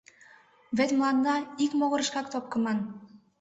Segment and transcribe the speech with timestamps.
[0.77, 2.77] Вет мыланна ик могырышкак топкыман.